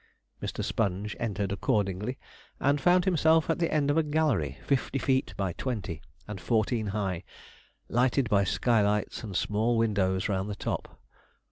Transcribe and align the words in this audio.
Mr. 0.41 0.63
Sponge 0.63 1.15
entered 1.19 1.51
accordingly, 1.51 2.17
and 2.59 2.81
found 2.81 3.05
himself 3.05 3.51
at 3.51 3.59
the 3.59 3.71
end 3.71 3.91
of 3.91 3.99
a 3.99 4.01
gallery 4.01 4.57
fifty 4.65 4.97
feet 4.97 5.35
by 5.37 5.53
twenty, 5.53 6.01
and 6.27 6.41
fourteen 6.41 6.87
high, 6.87 7.23
lighted 7.87 8.27
by 8.27 8.43
skylights 8.43 9.21
and 9.23 9.35
small 9.37 9.77
windows 9.77 10.27
round 10.27 10.49
the 10.49 10.55
top. 10.55 10.99